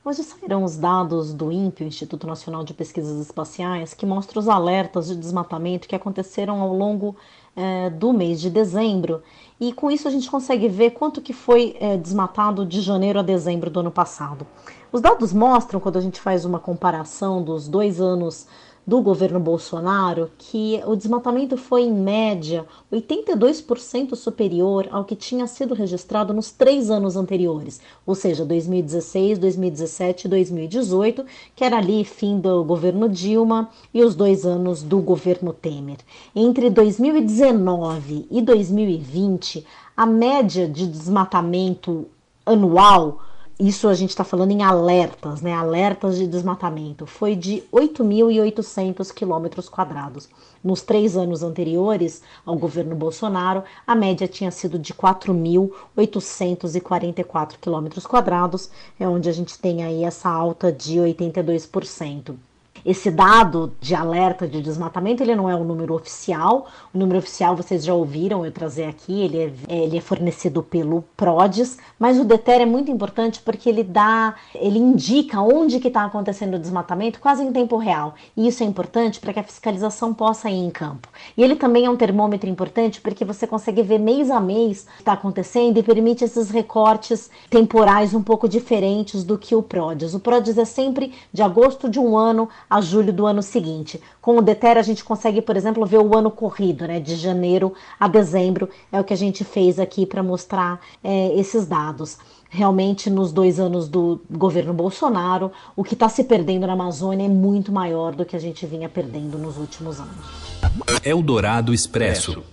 Hoje 0.04 0.24
sairão 0.24 0.66
os 0.66 0.76
dados 0.76 1.34
do 1.34 1.50
INPE, 1.50 1.86
Instituto 1.86 2.28
Nacional 2.28 2.66
de 2.66 2.74
Pesquisas 2.74 3.22
Espaciais, 3.22 3.94
que 3.94 4.06
mostram 4.06 4.42
os 4.42 4.50
alertas 4.50 5.08
de 5.08 5.16
desmatamento 5.16 5.88
que 5.88 5.96
aconteceram 5.96 6.60
ao 6.60 6.74
longo 6.74 7.16
é, 7.56 7.90
do 7.90 8.12
mês 8.12 8.42
de 8.42 8.50
dezembro. 8.50 9.24
E 9.58 9.72
com 9.72 9.90
isso 9.90 10.06
a 10.10 10.12
gente 10.12 10.30
consegue 10.30 10.68
ver 10.68 10.90
quanto 10.90 11.22
que 11.22 11.32
foi 11.32 11.78
é, 11.80 11.96
desmatado 11.96 12.66
de 12.66 12.82
janeiro 12.82 13.20
a 13.20 13.22
dezembro 13.22 13.70
do 13.70 13.80
ano 13.80 13.92
passado. 13.92 14.46
Os 14.92 15.00
dados 15.00 15.32
mostram, 15.32 15.80
quando 15.80 15.96
a 15.96 16.02
gente 16.02 16.20
faz 16.20 16.44
uma 16.44 16.60
comparação 16.60 17.42
dos 17.42 17.70
dois 17.70 18.02
anos 18.02 18.46
do 18.86 19.02
governo 19.02 19.40
Bolsonaro 19.40 20.30
que 20.38 20.82
o 20.86 20.96
desmatamento 20.96 21.56
foi, 21.56 21.84
em 21.84 21.92
média, 21.92 22.66
82% 22.92 24.16
superior 24.16 24.88
ao 24.92 25.06
que 25.06 25.16
tinha 25.16 25.48
sido 25.48 25.74
registrado 25.74 26.34
nos 26.34 26.52
três 26.52 26.92
anos 26.92 27.16
anteriores, 27.16 27.80
ou 28.06 28.14
seja, 28.14 28.44
2016, 28.46 29.40
2017 29.40 30.26
e 30.26 30.30
2018, 30.30 31.26
que 31.56 31.64
era 31.64 31.78
ali 31.78 32.04
fim 32.04 32.40
do 32.40 32.64
governo 32.64 33.08
Dilma 33.08 33.70
e 33.94 34.04
os 34.04 34.16
dois 34.16 34.46
anos 34.46 34.84
do 34.84 35.00
governo 35.00 35.54
Temer. 35.54 35.98
Entre 36.36 36.70
2019 36.70 38.28
e 38.30 38.42
2020, 38.42 39.66
a 39.96 40.06
média 40.06 40.68
de 40.68 40.86
desmatamento 40.88 42.06
anual 42.46 43.22
isso 43.60 43.88
a 43.88 43.94
gente 43.94 44.10
está 44.10 44.24
falando 44.24 44.50
em 44.52 44.64
alertas, 44.64 45.40
né? 45.42 45.54
Alertas 45.54 46.18
de 46.18 46.26
desmatamento. 46.26 47.06
Foi 47.06 47.36
de 47.36 47.64
8.800 47.72 49.14
quilômetros 49.14 49.70
quadrados. 49.70 50.28
Nos 50.64 50.82
três 50.82 51.16
anos 51.16 51.44
anteriores 51.44 52.24
ao 52.46 52.56
governo 52.56 52.96
Bolsonaro, 52.96 53.64
a 53.86 53.94
média 53.96 54.28
tinha 54.28 54.50
sido 54.50 54.80
de 54.80 54.92
4.844 54.94 57.58
quilômetros 57.60 58.08
quadrados, 58.08 58.72
é 59.00 59.08
onde 59.08 59.30
a 59.30 59.34
gente 59.34 59.60
tem 59.60 59.84
aí 59.84 60.04
essa 60.04 60.30
alta 60.30 60.72
de 60.72 60.98
82%. 60.98 62.36
Esse 62.86 63.10
dado 63.10 63.74
de 63.80 63.96
alerta 63.96 64.46
de 64.46 64.62
desmatamento, 64.62 65.24
ele 65.24 65.36
não 65.36 65.50
é 65.50 65.56
um 65.56 65.64
número 65.64 65.96
oficial. 65.96 66.68
O 66.94 66.98
número 66.98 67.20
oficial 67.20 67.56
vocês 67.56 67.86
já 67.86 67.94
ouviram 67.94 68.46
eu 68.46 68.52
trazer 68.52 68.86
aqui, 68.86 69.22
ele 69.22 69.38
é, 69.70 69.74
ele 69.74 69.98
é 69.98 70.02
fornecido 70.02 70.62
pelo 70.62 71.04
PRODES, 71.16 71.78
mas 71.98 72.20
o 72.20 72.26
DETER 72.26 72.62
é 72.62 72.66
muito 72.66 72.92
importante 72.92 73.42
porque 73.42 73.70
ele 73.70 73.84
dá, 73.84 74.36
ele 74.54 74.80
indica 74.80 75.40
onde 75.40 75.80
que 75.80 75.88
está 75.88 76.04
acontecendo 76.04 76.56
o 76.56 76.60
desmatamento 76.60 77.22
quase 77.22 77.42
em 77.42 77.54
tempo 77.54 77.78
real. 77.78 78.16
E 78.36 78.48
isso 78.48 78.64
é 78.64 78.66
importante 78.66 79.20
para 79.20 79.32
que 79.32 79.40
a 79.40 79.44
fiscalização 79.44 80.14
possa 80.14 80.50
ir 80.50 80.60
em 80.60 80.70
campo. 80.70 81.08
E 81.38 81.44
ele 81.44 81.56
também 81.56 81.86
é 81.86 81.90
um 81.90 81.96
termômetro 81.96 82.50
importante 82.50 83.00
porque 83.00 83.24
você 83.24 83.48
consegue 83.48 83.82
ver 83.82 83.98
mês 83.98 84.30
a 84.30 84.42
mês 84.42 84.84
o 84.84 84.96
que 84.96 85.02
está 85.02 85.14
acontecendo 85.14 85.78
e 85.78 85.84
permite 85.84 86.26
esses 86.26 86.50
recortes 86.50 87.30
temporais 87.50 88.14
um 88.14 88.22
pouco 88.22 88.50
diferentes 88.50 89.24
do 89.24 89.38
que 89.38 89.56
o 89.56 89.64
PRODES. 89.64 90.14
O 90.14 90.20
PRODES 90.20 90.58
é 90.58 90.66
sempre 90.66 91.14
de 91.32 91.42
agosto 91.42 91.90
de 91.90 92.00
um 92.00 92.18
ano 92.18 92.50
a 92.74 92.82
julho 92.82 93.14
do 93.14 93.28
ano 93.28 93.44
seguinte. 93.44 94.02
Com 94.20 94.40
o 94.40 94.42
DETER, 94.42 94.80
a 94.80 94.82
gente 94.82 95.04
consegue, 95.04 95.44
por 95.44 95.56
exemplo, 95.56 95.86
ver 95.86 96.00
o 96.00 96.18
ano 96.18 96.32
corrido, 96.32 96.88
né, 96.88 97.00
de 97.00 97.16
janeiro 97.16 97.72
a 98.00 98.08
dezembro. 98.08 98.68
É 98.92 99.00
o 99.00 99.04
que 99.04 99.14
a 99.14 99.18
gente 99.18 99.44
fez 99.44 99.78
aqui 99.78 100.08
para 100.08 100.24
mostrar 100.24 100.80
é, 101.04 101.36
esses 101.36 101.68
dados. 101.68 102.18
Realmente, 102.50 103.12
nos 103.12 103.32
dois 103.32 103.60
anos 103.60 103.88
do 103.88 104.20
governo 104.28 104.74
Bolsonaro, 104.74 105.52
o 105.76 105.84
que 105.84 105.94
está 105.94 106.10
se 106.10 106.24
perdendo 106.24 106.66
na 106.66 106.74
Amazônia 106.74 107.26
é 107.26 107.30
muito 107.30 107.72
maior 107.72 108.16
do 108.16 108.26
que 108.26 108.36
a 108.36 108.40
gente 108.40 108.66
vinha 108.66 108.90
perdendo 108.90 109.38
nos 109.38 109.56
últimos 109.60 110.00
anos. 110.00 110.64
Eldorado 111.06 111.76
Expresso. 111.76 112.44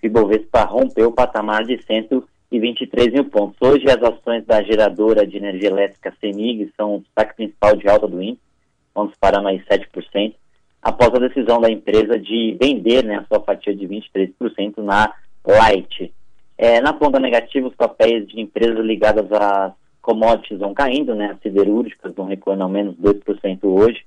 que 0.00 0.06
o 0.06 0.08
Ibovespa 0.08 0.62
rompeu 0.64 1.08
o 1.08 1.12
patamar 1.12 1.64
de 1.64 1.82
123 1.82 3.12
mil 3.12 3.24
pontos. 3.24 3.56
Hoje, 3.60 3.90
as 3.90 4.00
ações 4.02 4.46
da 4.46 4.62
geradora 4.62 5.26
de 5.26 5.36
energia 5.36 5.70
elétrica 5.70 6.14
CEMIG 6.20 6.72
são 6.76 6.94
o 6.96 7.00
destaque 7.00 7.34
principal 7.34 7.74
de 7.76 7.88
alta 7.88 8.06
do 8.06 8.22
índice, 8.22 8.46
vão 8.94 9.08
disparando 9.08 9.48
aí 9.48 9.60
7%, 9.60 10.34
após 10.80 11.12
a 11.14 11.18
decisão 11.18 11.60
da 11.60 11.68
empresa 11.68 12.16
de 12.18 12.56
vender 12.60 13.02
né, 13.04 13.16
a 13.16 13.24
sua 13.24 13.40
fatia 13.42 13.74
de 13.74 13.88
23% 13.88 14.76
na 14.78 15.12
Light. 15.44 16.12
É, 16.58 16.80
na 16.80 16.92
ponta 16.92 17.18
negativa, 17.18 17.66
os 17.68 17.74
papéis 17.74 18.28
de 18.28 18.40
empresas 18.40 18.78
ligadas 18.84 19.26
às 19.32 19.72
commodities 20.06 20.60
vão 20.60 20.72
caindo, 20.72 21.16
né? 21.16 21.32
As 21.32 21.40
siderúrgicas 21.40 22.14
vão 22.14 22.26
recuando 22.26 22.62
ao 22.62 22.68
menos 22.68 22.94
2% 22.96 23.58
hoje. 23.64 24.06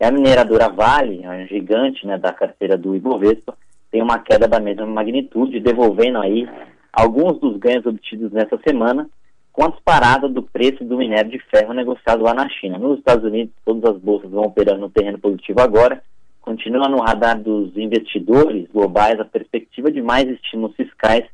E 0.00 0.04
a 0.04 0.10
mineradora 0.10 0.68
Vale, 0.68 1.24
a 1.24 1.46
gigante 1.46 2.04
né, 2.04 2.18
da 2.18 2.32
carteira 2.32 2.76
do 2.76 2.96
Ibovespa, 2.96 3.56
tem 3.90 4.02
uma 4.02 4.18
queda 4.18 4.48
da 4.48 4.58
mesma 4.58 4.84
magnitude, 4.84 5.60
devolvendo 5.60 6.18
aí 6.18 6.48
alguns 6.92 7.38
dos 7.38 7.56
ganhos 7.58 7.86
obtidos 7.86 8.32
nessa 8.32 8.58
semana 8.66 9.08
com 9.52 9.64
a 9.64 9.68
disparada 9.68 10.28
do 10.28 10.42
preço 10.42 10.84
do 10.84 10.98
minério 10.98 11.30
de 11.30 11.38
ferro 11.38 11.72
negociado 11.72 12.24
lá 12.24 12.34
na 12.34 12.48
China. 12.48 12.76
Nos 12.76 12.98
Estados 12.98 13.24
Unidos, 13.24 13.54
todas 13.64 13.94
as 13.94 14.02
bolsas 14.02 14.30
vão 14.30 14.42
operando 14.42 14.80
no 14.80 14.90
terreno 14.90 15.18
positivo 15.18 15.60
agora. 15.60 16.02
Continua 16.42 16.88
no 16.88 17.00
radar 17.00 17.40
dos 17.40 17.74
investidores 17.76 18.68
globais 18.72 19.18
a 19.18 19.24
perspectiva 19.24 19.90
de 19.90 20.02
mais 20.02 20.28
estímulos 20.28 20.76
fiscais 20.76 21.24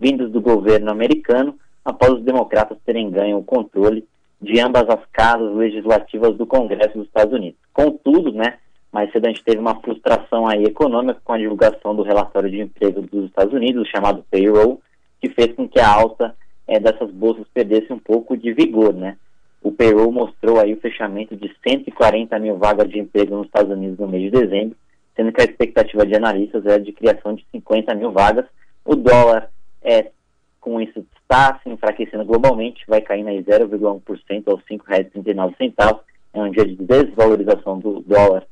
vindos 0.00 0.30
do 0.30 0.40
governo 0.40 0.90
americano 0.90 1.58
após 1.86 2.14
os 2.14 2.22
democratas 2.22 2.76
terem 2.84 3.08
ganho 3.08 3.38
o 3.38 3.44
controle 3.44 4.04
de 4.42 4.60
ambas 4.60 4.88
as 4.88 5.00
casas 5.12 5.54
legislativas 5.54 6.36
do 6.36 6.44
Congresso 6.44 6.98
dos 6.98 7.06
Estados 7.06 7.32
Unidos. 7.32 7.58
Contudo, 7.72 8.32
né, 8.32 8.58
mais 8.92 9.10
cedo 9.12 9.26
a 9.26 9.28
gente 9.28 9.44
teve 9.44 9.58
uma 9.58 9.80
frustração 9.80 10.48
aí 10.48 10.64
econômica 10.64 11.20
com 11.24 11.32
a 11.32 11.38
divulgação 11.38 11.94
do 11.94 12.02
relatório 12.02 12.50
de 12.50 12.60
emprego 12.60 13.00
dos 13.02 13.26
Estados 13.26 13.54
Unidos, 13.54 13.88
chamado 13.88 14.24
payroll, 14.30 14.82
que 15.20 15.28
fez 15.30 15.54
com 15.54 15.68
que 15.68 15.78
a 15.78 15.88
alta 15.88 16.34
é, 16.66 16.80
dessas 16.80 17.10
bolsas 17.12 17.46
perdesse 17.54 17.92
um 17.92 17.98
pouco 17.98 18.36
de 18.36 18.52
vigor, 18.52 18.92
né? 18.92 19.16
O 19.62 19.70
payroll 19.70 20.12
mostrou 20.12 20.60
aí 20.60 20.74
o 20.74 20.80
fechamento 20.80 21.36
de 21.36 21.50
140 21.66 22.38
mil 22.38 22.56
vagas 22.56 22.88
de 22.88 22.98
emprego 22.98 23.36
nos 23.36 23.46
Estados 23.46 23.70
Unidos 23.70 23.98
no 23.98 24.08
mês 24.08 24.24
de 24.24 24.30
dezembro, 24.30 24.76
sendo 25.14 25.32
que 25.32 25.40
a 25.40 25.44
expectativa 25.44 26.04
de 26.04 26.14
analistas 26.14 26.64
era 26.66 26.80
de 26.80 26.92
criação 26.92 27.34
de 27.34 27.44
50 27.52 27.94
mil 27.94 28.12
vagas. 28.12 28.44
O 28.84 28.94
dólar 28.94 29.50
é, 29.82 30.10
com 30.66 30.80
isso 30.80 31.06
está 31.22 31.60
se 31.62 31.70
enfraquecendo 31.70 32.24
globalmente, 32.24 32.82
vai 32.88 33.00
caindo 33.00 33.28
aí 33.28 33.40
0,1% 33.40 34.42
aos 34.48 34.60
R$ 34.68 34.76
5,39. 34.76 36.00
É 36.34 36.42
um 36.42 36.50
dia 36.50 36.66
de 36.66 36.74
desvalorização 36.74 37.78
do 37.78 38.00
dólar 38.00 38.44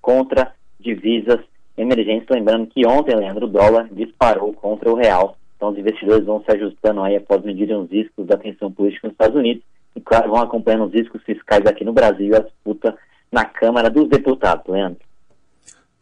contra 0.00 0.52
divisas 0.80 1.38
emergentes. 1.78 2.26
Lembrando 2.28 2.66
que 2.66 2.84
ontem, 2.84 3.14
Leandro, 3.14 3.46
o 3.46 3.48
dólar 3.48 3.88
disparou 3.92 4.52
contra 4.52 4.90
o 4.90 4.96
real. 4.96 5.36
Então 5.56 5.68
os 5.68 5.78
investidores 5.78 6.26
vão 6.26 6.42
se 6.42 6.50
ajustando 6.50 7.00
aí 7.00 7.14
após 7.14 7.44
medirem 7.44 7.76
os 7.76 7.88
riscos 7.88 8.26
da 8.26 8.36
tensão 8.36 8.72
política 8.72 9.06
nos 9.06 9.14
Estados 9.14 9.36
Unidos 9.36 9.62
e, 9.94 10.00
claro, 10.00 10.30
vão 10.30 10.42
acompanhando 10.42 10.86
os 10.86 10.92
riscos 10.92 11.22
fiscais 11.22 11.64
aqui 11.64 11.84
no 11.84 11.92
Brasil 11.92 12.26
e 12.26 12.34
a 12.34 12.40
disputa 12.40 12.98
na 13.30 13.44
Câmara 13.44 13.88
dos 13.88 14.08
Deputados, 14.08 14.66
Leandro. 14.66 15.00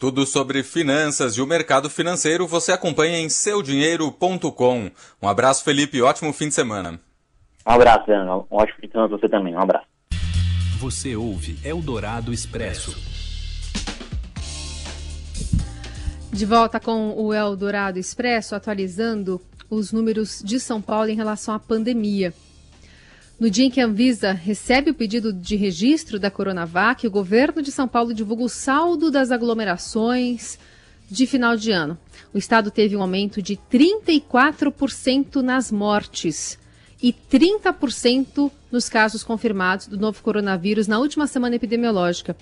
Tudo 0.00 0.24
sobre 0.24 0.62
finanças 0.62 1.34
e 1.34 1.42
o 1.42 1.46
mercado 1.46 1.90
financeiro 1.90 2.46
você 2.46 2.72
acompanha 2.72 3.18
em 3.18 3.28
seudinheiro.com. 3.28 4.90
Um 5.20 5.28
abraço, 5.28 5.62
Felipe. 5.62 6.00
Ótimo 6.00 6.32
fim 6.32 6.48
de 6.48 6.54
semana. 6.54 6.98
Um 7.66 7.70
abraço, 7.70 8.04
Leandro. 8.08 8.46
Um 8.50 8.56
ótimo 8.56 8.78
fim 8.80 8.86
de 8.86 8.92
semana 8.92 9.08
para 9.10 9.18
você 9.18 9.28
também. 9.28 9.54
Um 9.54 9.60
abraço. 9.60 9.84
Você 10.78 11.14
ouve 11.14 11.58
Eldorado 11.62 12.32
Expresso. 12.32 12.96
De 16.32 16.46
volta 16.46 16.80
com 16.80 17.12
o 17.14 17.34
Eldorado 17.34 17.98
Expresso, 17.98 18.54
atualizando 18.54 19.38
os 19.68 19.92
números 19.92 20.42
de 20.42 20.58
São 20.58 20.80
Paulo 20.80 21.10
em 21.10 21.14
relação 21.14 21.54
à 21.54 21.58
pandemia. 21.58 22.32
No 23.40 23.48
dia 23.48 23.64
em 23.64 23.70
que 23.70 23.80
a 23.80 23.86
Anvisa 23.86 24.32
recebe 24.32 24.90
o 24.90 24.94
pedido 24.94 25.32
de 25.32 25.56
registro 25.56 26.20
da 26.20 26.30
Coronavac, 26.30 27.06
o 27.06 27.10
governo 27.10 27.62
de 27.62 27.72
São 27.72 27.88
Paulo 27.88 28.12
divulga 28.12 28.42
o 28.42 28.50
saldo 28.50 29.10
das 29.10 29.30
aglomerações 29.30 30.58
de 31.10 31.26
final 31.26 31.56
de 31.56 31.72
ano. 31.72 31.96
O 32.34 32.38
estado 32.38 32.70
teve 32.70 32.94
um 32.94 33.00
aumento 33.00 33.40
de 33.40 33.56
34% 33.56 35.36
nas 35.36 35.72
mortes 35.72 36.58
e 37.02 37.14
30% 37.14 38.52
nos 38.70 38.90
casos 38.90 39.24
confirmados 39.24 39.86
do 39.86 39.96
novo 39.96 40.22
coronavírus 40.22 40.86
na 40.86 40.98
última 40.98 41.26
semana 41.26 41.56
epidemiológica. 41.56 42.36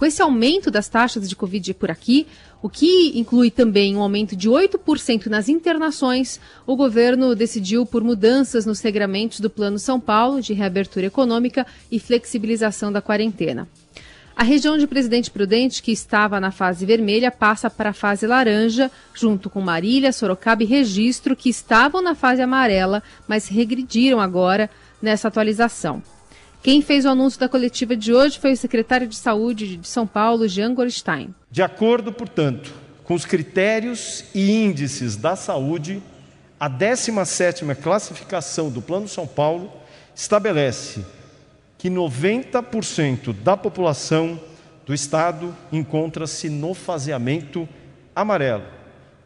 Com 0.00 0.06
esse 0.06 0.22
aumento 0.22 0.70
das 0.70 0.88
taxas 0.88 1.28
de 1.28 1.36
Covid 1.36 1.74
por 1.74 1.90
aqui, 1.90 2.26
o 2.62 2.70
que 2.70 3.12
inclui 3.18 3.50
também 3.50 3.94
um 3.94 4.00
aumento 4.00 4.34
de 4.34 4.48
8% 4.48 5.26
nas 5.26 5.46
internações, 5.46 6.40
o 6.66 6.74
governo 6.74 7.36
decidiu 7.36 7.84
por 7.84 8.02
mudanças 8.02 8.64
nos 8.64 8.80
regramentos 8.80 9.40
do 9.40 9.50
Plano 9.50 9.78
São 9.78 10.00
Paulo 10.00 10.40
de 10.40 10.54
reabertura 10.54 11.04
econômica 11.04 11.66
e 11.92 12.00
flexibilização 12.00 12.90
da 12.90 13.02
quarentena. 13.02 13.68
A 14.34 14.42
região 14.42 14.78
de 14.78 14.86
Presidente 14.86 15.30
Prudente, 15.30 15.82
que 15.82 15.92
estava 15.92 16.40
na 16.40 16.50
fase 16.50 16.86
vermelha, 16.86 17.30
passa 17.30 17.68
para 17.68 17.90
a 17.90 17.92
fase 17.92 18.26
laranja, 18.26 18.90
junto 19.12 19.50
com 19.50 19.60
Marília, 19.60 20.14
Sorocaba 20.14 20.62
e 20.62 20.66
Registro, 20.66 21.36
que 21.36 21.50
estavam 21.50 22.00
na 22.00 22.14
fase 22.14 22.40
amarela, 22.40 23.02
mas 23.28 23.48
regrediram 23.48 24.18
agora 24.18 24.70
nessa 25.02 25.28
atualização. 25.28 26.02
Quem 26.62 26.82
fez 26.82 27.06
o 27.06 27.08
anúncio 27.08 27.40
da 27.40 27.48
coletiva 27.48 27.96
de 27.96 28.12
hoje 28.12 28.38
foi 28.38 28.52
o 28.52 28.56
secretário 28.56 29.08
de 29.08 29.16
Saúde 29.16 29.78
de 29.78 29.88
São 29.88 30.06
Paulo, 30.06 30.46
Jean 30.46 30.74
Gorstein. 30.74 31.34
De 31.50 31.62
acordo, 31.62 32.12
portanto, 32.12 32.70
com 33.02 33.14
os 33.14 33.24
critérios 33.24 34.24
e 34.34 34.52
índices 34.52 35.16
da 35.16 35.34
saúde, 35.34 36.02
a 36.58 36.68
17ª 36.68 37.74
classificação 37.74 38.68
do 38.68 38.82
Plano 38.82 39.08
São 39.08 39.26
Paulo 39.26 39.72
estabelece 40.14 41.02
que 41.78 41.88
90% 41.88 43.32
da 43.32 43.56
população 43.56 44.38
do 44.84 44.92
estado 44.92 45.56
encontra-se 45.72 46.50
no 46.50 46.74
faseamento 46.74 47.66
amarelo 48.14 48.64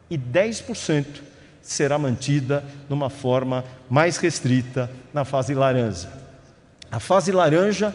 e 0.09 0.17
10% 0.17 1.05
será 1.61 1.99
mantida 1.99 2.63
numa 2.87 3.09
forma 3.09 3.65
mais 3.89 4.15
restrita 4.15 4.89
na 5.13 5.25
fase 5.25 5.53
laranja. 5.53 6.24
A 6.95 6.99
fase 7.01 7.29
laranja, 7.29 7.93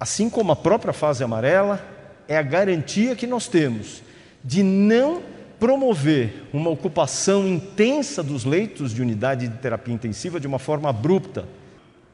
assim 0.00 0.30
como 0.30 0.50
a 0.50 0.56
própria 0.56 0.94
fase 0.94 1.22
amarela, 1.22 1.78
é 2.26 2.38
a 2.38 2.42
garantia 2.42 3.14
que 3.14 3.26
nós 3.26 3.48
temos 3.48 4.02
de 4.42 4.62
não 4.62 5.20
promover 5.60 6.48
uma 6.50 6.70
ocupação 6.70 7.46
intensa 7.46 8.22
dos 8.22 8.46
leitos 8.46 8.94
de 8.94 9.02
unidade 9.02 9.46
de 9.46 9.58
terapia 9.58 9.92
intensiva 9.92 10.40
de 10.40 10.46
uma 10.46 10.58
forma 10.58 10.88
abrupta 10.88 11.46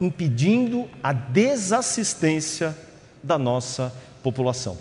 impedindo 0.01 0.91
a 1.01 1.13
desassistência 1.13 2.77
da 3.23 3.39
nossa 3.39 3.93
população. 4.21 4.77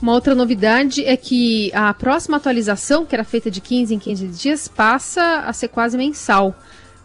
Uma 0.00 0.12
outra 0.12 0.32
novidade 0.32 1.04
é 1.04 1.16
que 1.16 1.72
a 1.74 1.92
próxima 1.92 2.36
atualização, 2.36 3.04
que 3.04 3.16
era 3.16 3.24
feita 3.24 3.50
de 3.50 3.60
15 3.60 3.96
em 3.96 3.98
15 3.98 4.28
dias, 4.28 4.68
passa 4.68 5.40
a 5.40 5.52
ser 5.52 5.66
quase 5.66 5.98
mensal. 5.98 6.54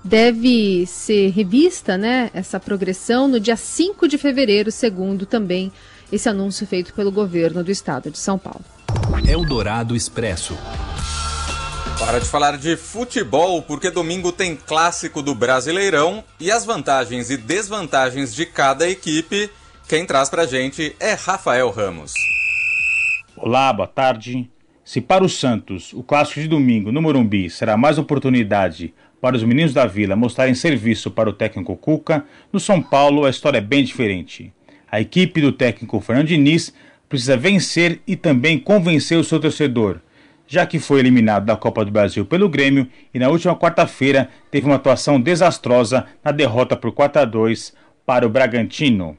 Deve 0.07 0.85
ser 0.85 1.31
revista 1.31 1.97
né, 1.97 2.31
essa 2.33 2.61
progressão 2.61 3.27
no 3.27 3.41
dia 3.41 3.57
5 3.57 4.07
de 4.07 4.17
fevereiro, 4.17 4.71
segundo 4.71 5.25
também 5.25 5.69
esse 6.09 6.29
anúncio 6.29 6.65
feito 6.65 6.93
pelo 6.93 7.11
governo 7.11 7.61
do 7.61 7.69
estado 7.69 8.09
de 8.09 8.17
São 8.17 8.39
Paulo. 8.39 8.63
Eldorado 9.27 9.97
Expresso. 9.97 10.57
Para 11.99 12.19
de 12.19 12.25
falar 12.25 12.57
de 12.57 12.77
futebol, 12.77 13.61
porque 13.61 13.91
domingo 13.91 14.31
tem 14.31 14.55
clássico 14.55 15.21
do 15.21 15.35
Brasileirão 15.35 16.23
e 16.39 16.49
as 16.49 16.63
vantagens 16.63 17.29
e 17.29 17.35
desvantagens 17.35 18.33
de 18.33 18.45
cada 18.45 18.87
equipe. 18.87 19.49
Quem 19.89 20.05
traz 20.05 20.29
pra 20.29 20.45
gente 20.45 20.95
é 21.01 21.15
Rafael 21.15 21.69
Ramos. 21.69 22.13
Olá, 23.35 23.73
boa 23.73 23.87
tarde. 23.89 24.49
Se 24.85 25.01
para 25.01 25.25
o 25.25 25.27
Santos 25.27 25.91
o 25.91 26.01
clássico 26.01 26.39
de 26.39 26.47
domingo 26.47 26.93
no 26.93 27.01
Morumbi 27.01 27.49
será 27.49 27.75
mais 27.75 27.97
oportunidade 27.97 28.93
para 29.21 29.36
os 29.36 29.43
meninos 29.43 29.74
da 29.74 29.86
Vila 29.86 30.15
mostrarem 30.15 30.53
serviço 30.53 31.12
para 31.12 31.29
o 31.29 31.33
técnico 31.33 31.75
Cuca, 31.75 32.25
no 32.51 32.59
São 32.59 32.81
Paulo 32.81 33.25
a 33.25 33.29
história 33.29 33.57
é 33.57 33.62
bem 33.62 33.83
diferente. 33.83 34.53
A 34.91 35.01
equipe 35.01 35.41
do 35.41 35.51
técnico 35.51 36.00
Fernando 36.00 36.27
Diniz 36.27 36.74
precisa 37.09 37.36
vencer 37.36 38.01
e 38.07 38.15
também 38.15 38.57
convencer 38.59 39.17
o 39.17 39.24
seu 39.24 39.39
torcedor 39.39 40.00
já 40.47 40.65
que 40.65 40.79
foi 40.79 41.00
eliminado 41.00 41.45
da 41.45 41.57
Copa 41.57 41.83
do 41.83 41.91
Brasil 41.91 42.25
pelo 42.25 42.47
Grêmio 42.47 42.88
e 43.13 43.19
na 43.19 43.27
última 43.27 43.55
quarta-feira 43.55 44.29
teve 44.50 44.65
uma 44.65 44.75
atuação 44.75 45.19
desastrosa 45.19 46.05
na 46.24 46.31
derrota 46.31 46.75
por 46.75 46.93
4 46.93 47.21
a 47.21 47.25
2 47.25 47.74
para 48.05 48.25
o 48.25 48.29
Bragantino. 48.29 49.17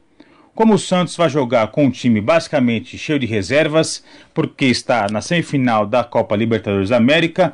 Como 0.55 0.73
o 0.73 0.79
Santos 0.79 1.15
vai 1.15 1.29
jogar 1.29 1.67
com 1.67 1.85
um 1.85 1.91
time 1.91 2.19
basicamente 2.19 2.97
cheio 2.97 3.19
de 3.19 3.27
reservas, 3.27 4.03
porque 4.33 4.65
está 4.65 5.07
na 5.09 5.21
semifinal 5.21 5.85
da 5.85 6.03
Copa 6.03 6.35
Libertadores 6.35 6.89
da 6.89 6.97
América, 6.97 7.53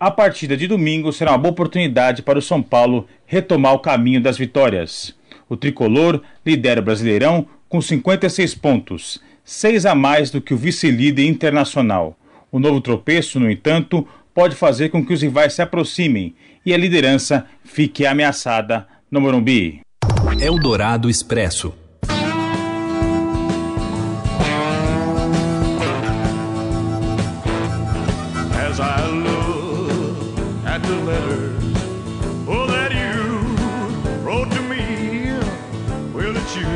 a 0.00 0.10
partida 0.10 0.56
de 0.56 0.66
domingo 0.66 1.12
será 1.12 1.32
uma 1.32 1.38
boa 1.38 1.52
oportunidade 1.52 2.22
para 2.22 2.38
o 2.38 2.42
São 2.42 2.62
Paulo 2.62 3.06
retomar 3.26 3.74
o 3.74 3.78
caminho 3.78 4.18
das 4.18 4.38
vitórias. 4.38 5.14
O 5.46 5.58
tricolor 5.58 6.22
lidera 6.44 6.80
o 6.80 6.82
Brasileirão 6.82 7.46
com 7.68 7.82
56 7.82 8.54
pontos, 8.54 9.20
seis 9.44 9.84
a 9.84 9.94
mais 9.94 10.30
do 10.30 10.40
que 10.40 10.54
o 10.54 10.56
vice-líder 10.56 11.26
internacional. 11.26 12.16
O 12.50 12.58
novo 12.58 12.80
tropeço, 12.80 13.38
no 13.38 13.50
entanto, 13.50 14.08
pode 14.34 14.56
fazer 14.56 14.88
com 14.88 15.04
que 15.04 15.12
os 15.12 15.20
rivais 15.20 15.52
se 15.52 15.60
aproximem 15.60 16.34
e 16.64 16.72
a 16.72 16.78
liderança 16.78 17.44
fique 17.62 18.06
ameaçada 18.06 18.86
no 19.10 19.20
Morumbi. 19.20 19.80
Eldorado 20.40 21.10
Expresso. 21.10 21.74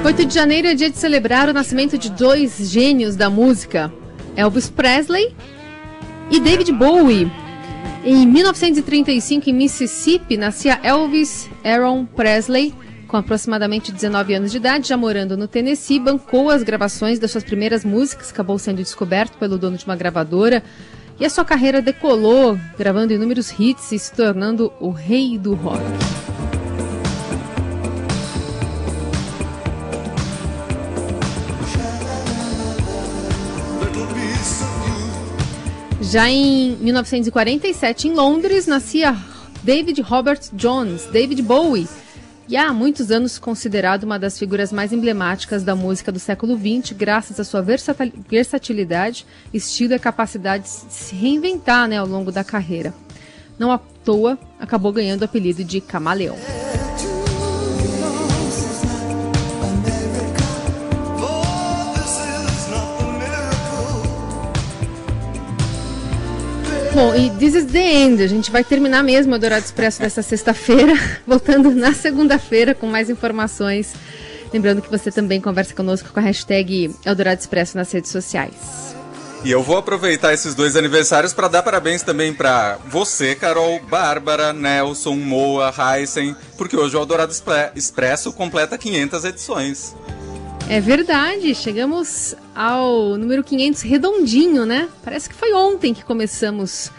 Oito 0.05 0.27
de 0.27 0.35
janeiro 0.35 0.69
é 0.69 0.75
dia 0.75 0.91
de 0.91 0.99
celebrar 0.99 1.49
o 1.49 1.53
nascimento 1.53 1.97
de 1.97 2.11
dois 2.11 2.59
gênios 2.71 3.17
da 3.17 3.31
música, 3.31 3.93
Elvis 4.37 4.69
Presley 4.69 5.35
e 6.31 6.39
David 6.39 6.71
Bowie. 6.73 7.33
Em 8.05 8.27
1935, 8.27 9.49
em 9.49 9.53
Mississippi, 9.55 10.37
nascia 10.37 10.79
Elvis 10.83 11.49
Aaron 11.65 12.05
Presley, 12.05 12.75
com 13.09 13.17
aproximadamente 13.17 13.91
19 13.91 14.35
anos 14.35 14.51
de 14.51 14.59
idade, 14.59 14.89
já 14.89 14.97
morando 14.97 15.39
no 15.39 15.49
Tennessee, 15.49 15.99
bancou 15.99 16.51
as 16.51 16.63
gravações 16.63 17.19
das 17.19 17.31
suas 17.31 17.43
primeiras 17.43 17.83
músicas, 17.83 18.31
acabou 18.31 18.59
sendo 18.59 18.83
descoberto 18.83 19.39
pelo 19.39 19.57
dono 19.57 19.79
de 19.79 19.87
uma 19.87 19.97
gravadora, 19.97 20.63
e 21.19 21.25
a 21.25 21.31
sua 21.31 21.45
carreira 21.45 21.81
decolou, 21.81 22.59
gravando 22.77 23.13
inúmeros 23.13 23.53
hits 23.59 23.93
e 23.93 23.99
se 23.99 24.13
tornando 24.13 24.73
o 24.81 24.91
rei 24.91 25.39
do 25.39 25.55
rock. 25.55 25.83
Já 36.01 36.31
em 36.31 36.77
1947, 36.77 38.09
em 38.09 38.15
Londres, 38.15 38.67
nascia 38.67 39.17
David 39.65 40.01
Robert 40.03 40.41
Jones, 40.53 41.07
David 41.07 41.43
Bowie, 41.43 41.89
e 42.47 42.57
há 42.57 42.73
muitos 42.73 43.11
anos 43.11 43.39
considerado 43.39 44.05
uma 44.05 44.19
das 44.19 44.39
figuras 44.39 44.71
mais 44.71 44.93
emblemáticas 44.93 45.63
da 45.63 45.75
música 45.75 46.13
do 46.13 46.19
século 46.19 46.57
XX, 46.57 46.93
graças 46.93 47.41
à 47.41 47.45
sua 47.45 47.63
versatilidade, 47.63 49.27
estilo 49.53 49.95
e 49.95 49.99
capacidade 49.99 50.65
de 50.65 50.69
se 50.69 51.15
reinventar 51.15 51.89
né, 51.89 51.97
ao 51.97 52.07
longo 52.07 52.31
da 52.31 52.45
carreira. 52.45 52.93
Não 53.59 53.73
à 53.73 53.79
toa, 53.79 54.39
acabou 54.61 54.93
ganhando 54.93 55.23
o 55.23 55.25
apelido 55.25 55.65
de 55.65 55.81
Camaleão. 55.81 56.37
Bom, 66.95 67.13
e 67.13 67.29
This 67.29 67.57
is 67.57 67.65
the 67.73 67.81
End. 67.81 68.23
A 68.23 68.29
gente 68.29 68.53
vai 68.53 68.63
terminar 68.63 69.03
mesmo 69.03 69.35
o 69.35 69.39
Dourado 69.39 69.65
Expresso 69.65 69.99
dessa 69.99 70.23
sexta-feira, 70.23 70.93
voltando 71.27 71.73
na 71.73 71.93
segunda-feira 71.93 72.73
com 72.73 72.87
mais 72.87 73.11
informações. 73.11 73.95
Lembrando 74.53 74.81
que 74.81 74.89
você 74.89 75.11
também 75.11 75.41
conversa 75.41 75.75
conosco 75.75 76.11
com 76.13 76.21
a 76.21 76.23
hashtag 76.23 76.95
Eldorado 77.05 77.41
Expresso 77.41 77.77
nas 77.77 77.91
redes 77.91 78.13
sociais. 78.13 78.95
E 79.45 79.51
eu 79.51 79.61
vou 79.61 79.77
aproveitar 79.77 80.33
esses 80.33 80.55
dois 80.55 80.77
aniversários 80.77 81.33
para 81.33 81.49
dar 81.49 81.65
parabéns 81.65 82.05
também 82.05 82.33
para 82.33 82.79
você, 82.87 83.35
Carol, 83.35 83.81
Bárbara, 83.81 84.53
Nelson, 84.53 85.17
Moa, 85.17 85.75
Heisen, 85.77 86.37
porque 86.57 86.77
hoje 86.77 86.97
o 86.97 87.01
Eldorado 87.01 87.35
Expresso 87.75 88.33
completa 88.33 88.79
500 88.79 89.25
edições. 89.25 89.97
É 90.69 90.81
verdade, 90.81 91.57
chegamos 91.57 92.37
ao 92.55 93.17
número 93.17 93.43
500 93.43 93.83
redondinho, 93.83 94.65
né? 94.65 94.89
Parece 95.03 95.29
que 95.29 95.35
foi 95.35 95.53
ontem 95.53 95.93
que 95.93 96.05
começamos 96.05 96.91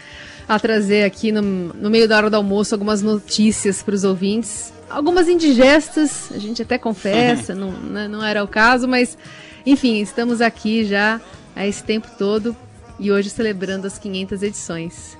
a 0.47 0.59
trazer 0.59 1.03
aqui 1.03 1.31
no, 1.31 1.41
no 1.41 1.89
meio 1.89 2.07
da 2.07 2.17
hora 2.17 2.29
do 2.29 2.35
almoço 2.35 2.75
algumas 2.75 3.01
notícias 3.01 3.81
para 3.81 3.95
os 3.95 4.03
ouvintes. 4.03 4.73
Algumas 4.89 5.27
indigestas, 5.27 6.31
a 6.31 6.37
gente 6.37 6.61
até 6.61 6.77
confessa, 6.77 7.55
não, 7.55 7.71
né, 7.71 8.07
não 8.07 8.23
era 8.23 8.43
o 8.43 8.47
caso, 8.47 8.87
mas 8.87 9.17
enfim, 9.65 9.99
estamos 9.99 10.41
aqui 10.41 10.85
já 10.85 11.19
há 11.55 11.65
esse 11.65 11.83
tempo 11.83 12.07
todo 12.17 12.55
e 12.99 13.11
hoje 13.11 13.29
celebrando 13.29 13.87
as 13.87 13.97
500 13.97 14.43
edições. 14.43 15.17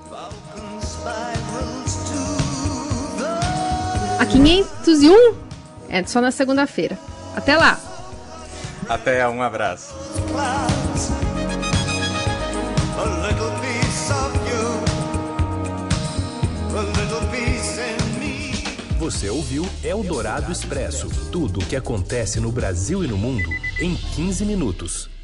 A 4.18 4.24
501 4.24 5.34
é 5.88 6.04
só 6.04 6.20
na 6.20 6.30
segunda-feira. 6.30 6.98
Até 7.34 7.56
lá! 7.56 7.95
Até, 8.88 9.28
um 9.28 9.42
abraço. 9.42 9.94
Você 18.98 19.28
ouviu 19.28 19.68
Eldorado 19.84 20.50
Expresso 20.50 21.08
tudo 21.30 21.60
o 21.60 21.64
que 21.64 21.76
acontece 21.76 22.40
no 22.40 22.50
Brasil 22.50 23.04
e 23.04 23.06
no 23.06 23.16
mundo 23.16 23.48
em 23.80 23.94
15 23.94 24.44
minutos. 24.44 25.15